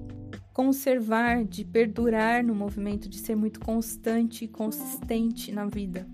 conservar, 0.54 1.44
de 1.44 1.66
perdurar 1.66 2.44
no 2.44 2.54
movimento, 2.54 3.10
de 3.10 3.18
ser 3.18 3.36
muito 3.36 3.60
constante 3.60 4.46
e 4.46 4.48
consistente 4.48 5.52
na 5.52 5.66
vida. 5.66 6.08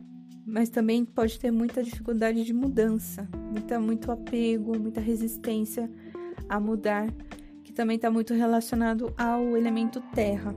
Mas 0.51 0.69
também 0.69 1.05
pode 1.05 1.39
ter 1.39 1.51
muita 1.51 1.83
dificuldade 1.83 2.43
de 2.43 2.53
mudança, 2.53 3.27
muita, 3.51 3.79
muito 3.79 4.11
apego, 4.11 4.77
muita 4.79 4.99
resistência 4.99 5.89
a 6.47 6.59
mudar, 6.59 7.07
que 7.63 7.71
também 7.71 7.95
está 7.95 8.09
muito 8.09 8.33
relacionado 8.33 9.13
ao 9.17 9.55
elemento 9.55 10.01
terra. 10.13 10.55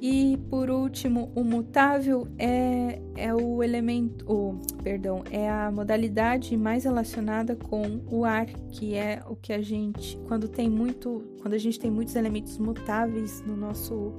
E 0.00 0.38
por 0.50 0.68
último, 0.68 1.32
o 1.34 1.42
mutável 1.42 2.28
é, 2.38 3.00
é 3.16 3.34
o 3.34 3.62
elemento, 3.62 4.30
o, 4.30 4.60
perdão, 4.82 5.24
é 5.30 5.48
a 5.48 5.70
modalidade 5.70 6.54
mais 6.56 6.84
relacionada 6.84 7.56
com 7.56 8.02
o 8.10 8.24
ar, 8.24 8.46
que 8.70 8.94
é 8.94 9.22
o 9.26 9.34
que 9.34 9.52
a 9.52 9.62
gente, 9.62 10.18
quando 10.28 10.48
tem 10.48 10.68
muito, 10.68 11.22
quando 11.40 11.54
a 11.54 11.58
gente 11.58 11.78
tem 11.80 11.90
muitos 11.90 12.14
elementos 12.14 12.58
mutáveis 12.58 13.42
no 13.46 13.56
nosso 13.56 14.12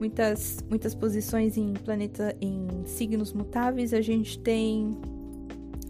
muitas 0.00 0.64
muitas 0.68 0.94
posições 0.94 1.56
em 1.56 1.74
planeta 1.74 2.34
em 2.40 2.66
signos 2.86 3.32
mutáveis, 3.32 3.92
a 3.94 4.00
gente 4.00 4.38
tem 4.38 4.96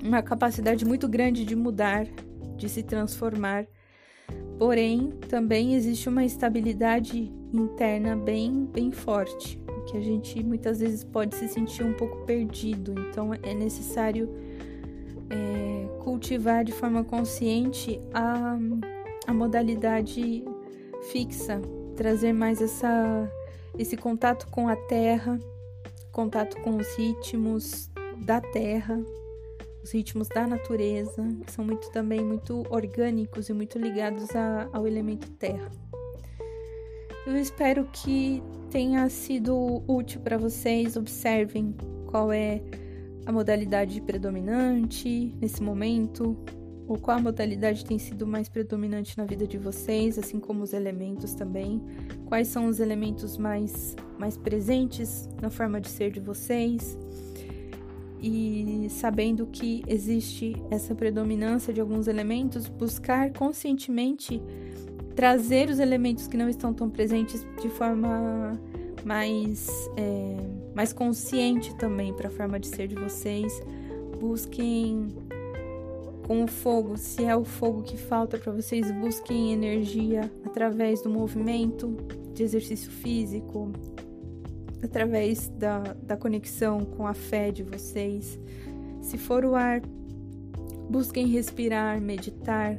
uma 0.03 0.23
capacidade 0.23 0.85
muito 0.85 1.09
grande 1.09 1.45
de 1.45 1.55
mudar, 1.55 2.07
de 2.57 2.69
se 2.69 2.83
transformar. 2.83 3.67
Porém, 4.59 5.11
também 5.29 5.75
existe 5.75 6.09
uma 6.09 6.25
estabilidade 6.25 7.33
interna 7.53 8.15
bem, 8.15 8.67
bem 8.67 8.93
forte, 8.93 9.59
que 9.87 9.97
a 9.97 10.01
gente 10.01 10.43
muitas 10.43 10.81
vezes 10.81 11.03
pode 11.03 11.35
se 11.35 11.49
sentir 11.49 11.83
um 11.83 11.95
pouco 11.95 12.25
perdido. 12.27 12.95
Então, 13.09 13.33
é 13.35 13.55
necessário 13.55 14.29
é, 15.31 15.89
cultivar 16.01 16.65
de 16.65 16.73
forma 16.73 17.03
consciente 17.03 18.01
a, 18.13 18.59
a 19.27 19.33
modalidade 19.33 20.45
fixa, 21.11 21.61
trazer 21.97 22.33
mais 22.33 22.61
essa, 22.61 23.33
esse 23.79 23.97
contato 23.97 24.47
com 24.49 24.69
a 24.69 24.77
terra, 24.77 25.39
contato 26.13 26.61
com 26.63 26.77
os 26.77 26.89
ritmos 26.97 27.91
da 28.19 28.41
terra, 28.41 29.01
os 29.83 29.93
ritmos 29.93 30.29
da 30.29 30.47
natureza, 30.47 31.27
que 31.47 31.53
são 31.53 31.65
muito 31.65 31.91
também 31.91 32.23
muito 32.23 32.65
orgânicos 32.71 33.49
e 33.49 33.53
muito 33.53 33.79
ligados 33.79 34.35
a, 34.35 34.69
ao 34.73 34.87
elemento 34.87 35.31
terra. 35.33 35.71
Eu 37.27 37.37
espero 37.37 37.87
que 37.93 38.43
tenha 38.71 39.09
sido 39.09 39.83
útil 39.87 40.21
para 40.21 40.39
vocês. 40.39 40.97
Observem 40.97 41.75
qual 42.07 42.33
é 42.33 42.63
a 43.27 43.33
modalidade 43.33 44.01
predominante 44.01 45.35
nesse 45.41 45.63
momento, 45.63 46.37
qual 46.99 47.19
a 47.19 47.21
modalidade 47.21 47.85
tem 47.85 47.99
sido 47.99 48.27
mais 48.27 48.49
predominante 48.49 49.17
na 49.17 49.25
vida 49.25 49.47
de 49.47 49.59
vocês, 49.59 50.19
assim 50.19 50.41
como 50.41 50.63
os 50.63 50.73
elementos 50.73 51.35
também. 51.35 51.81
Quais 52.27 52.49
são 52.49 52.67
os 52.67 52.81
elementos 52.81 53.37
mais, 53.37 53.95
mais 54.19 54.37
presentes 54.37 55.29
na 55.41 55.51
forma 55.51 55.81
de 55.81 55.89
ser 55.89 56.11
de 56.11 56.21
vocês 56.21 56.99
e 58.23 58.87
sabendo 58.91 59.47
que 59.47 59.83
existe 59.87 60.55
essa 60.71 60.95
predominância 60.95 61.73
de 61.73 61.81
alguns 61.81 62.07
elementos, 62.07 62.69
buscar 62.69 63.33
conscientemente 63.33 64.43
trazer 65.17 65.71
os 65.71 65.79
elementos 65.79 66.27
que 66.29 66.37
não 66.37 66.49
estão 66.49 66.73
tão 66.73 66.89
presentes 66.89 67.47
de 67.61 67.69
forma 67.71 68.61
mais, 69.05 69.69
é, 69.97 70.37
mais 70.75 70.93
consciente 70.93 71.75
também 71.77 72.13
para 72.13 72.29
a 72.29 72.31
forma 72.31 72.61
de 72.61 72.67
ser 72.67 72.89
de 72.89 72.95
vocês. 72.95 73.61
Busquem 74.21 75.09
com 76.31 76.45
o 76.45 76.47
fogo, 76.47 76.97
se 76.97 77.25
é 77.25 77.35
o 77.35 77.45
fogo 77.45 77.83
que 77.83 77.97
falta 77.97 78.39
para 78.39 78.53
vocês, 78.53 78.89
busquem 78.93 79.53
energia 79.53 80.31
através 80.45 81.03
do 81.03 81.11
movimento, 81.11 81.97
de 82.33 82.45
exercício 82.45 82.89
físico, 82.89 83.73
através 84.81 85.49
da, 85.49 85.81
da 86.01 86.17
conexão 86.17 86.85
com 86.85 87.05
a 87.05 87.15
fé 87.15 87.51
de 87.51 87.65
vocês. 87.65 88.39
Se 89.03 89.19
for 89.19 89.45
o 89.45 89.57
ar, 89.57 89.81
busquem 90.89 91.27
respirar, 91.27 92.01
meditar, 92.01 92.79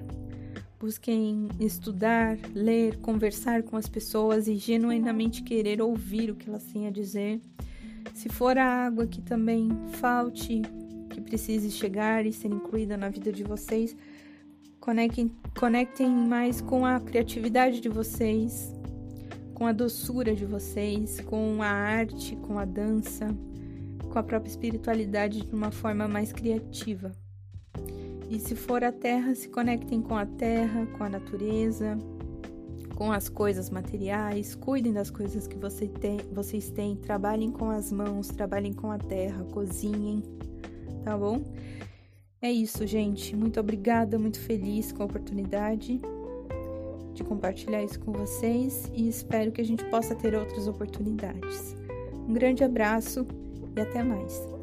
busquem 0.79 1.49
estudar, 1.59 2.37
ler, 2.55 2.99
conversar 2.99 3.63
com 3.63 3.75
as 3.75 3.89
pessoas 3.89 4.47
e 4.47 4.55
genuinamente 4.55 5.43
querer 5.43 5.81
ouvir 5.81 6.31
o 6.31 6.35
que 6.35 6.47
elas 6.47 6.63
têm 6.63 6.87
a 6.87 6.89
dizer. 6.89 7.41
Se 8.13 8.29
for 8.29 8.57
a 8.57 8.85
água 8.85 9.05
que 9.05 9.21
também 9.21 9.67
falte, 9.99 10.61
precise 11.31 11.71
chegar 11.71 12.25
e 12.25 12.33
ser 12.33 12.49
incluída 12.49 12.97
na 12.97 13.07
vida 13.07 13.31
de 13.31 13.41
vocês, 13.41 13.95
conectem, 14.81 15.31
conectem 15.57 16.09
mais 16.09 16.59
com 16.59 16.85
a 16.85 16.99
criatividade 16.99 17.79
de 17.79 17.87
vocês, 17.87 18.73
com 19.53 19.65
a 19.65 19.71
doçura 19.71 20.35
de 20.35 20.45
vocês, 20.45 21.21
com 21.21 21.63
a 21.63 21.69
arte, 21.69 22.35
com 22.35 22.59
a 22.59 22.65
dança, 22.65 23.33
com 24.09 24.19
a 24.19 24.23
própria 24.23 24.49
espiritualidade 24.49 25.47
de 25.47 25.55
uma 25.55 25.71
forma 25.71 26.05
mais 26.05 26.33
criativa. 26.33 27.13
E 28.29 28.37
se 28.37 28.53
for 28.53 28.83
a 28.83 28.91
terra, 28.91 29.33
se 29.33 29.47
conectem 29.47 30.01
com 30.01 30.17
a 30.17 30.25
terra, 30.25 30.85
com 30.97 31.03
a 31.05 31.09
natureza, 31.09 31.97
com 32.93 33.09
as 33.09 33.29
coisas 33.29 33.69
materiais, 33.69 34.53
cuidem 34.53 34.91
das 34.91 35.09
coisas 35.09 35.47
que 35.47 35.57
você 35.57 35.87
tem, 35.87 36.17
vocês 36.33 36.69
têm, 36.71 36.97
trabalhem 36.97 37.51
com 37.53 37.69
as 37.69 37.89
mãos, 37.89 38.27
trabalhem 38.27 38.73
com 38.73 38.91
a 38.91 38.97
terra, 38.97 39.45
cozinhem, 39.45 40.21
tá 41.03 41.17
bom? 41.17 41.41
É 42.41 42.51
isso, 42.51 42.85
gente. 42.87 43.35
Muito 43.35 43.59
obrigada, 43.59 44.17
muito 44.17 44.39
feliz 44.39 44.91
com 44.91 45.03
a 45.03 45.05
oportunidade 45.05 46.01
de 47.13 47.23
compartilhar 47.23 47.83
isso 47.83 47.99
com 47.99 48.11
vocês 48.11 48.89
e 48.93 49.07
espero 49.07 49.51
que 49.51 49.61
a 49.61 49.65
gente 49.65 49.83
possa 49.85 50.15
ter 50.15 50.33
outras 50.33 50.67
oportunidades. 50.67 51.75
Um 52.27 52.33
grande 52.33 52.63
abraço 52.63 53.27
e 53.75 53.81
até 53.81 54.03
mais. 54.03 54.60